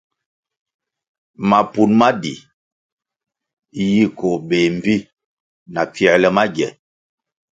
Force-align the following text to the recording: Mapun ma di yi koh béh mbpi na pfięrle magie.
Mapun 1.49 1.89
ma 1.99 2.09
di 2.21 2.33
yi 3.91 4.03
koh 4.17 4.37
béh 4.47 4.65
mbpi 4.75 4.95
na 5.73 5.81
pfięrle 5.91 6.29
magie. 6.37 6.67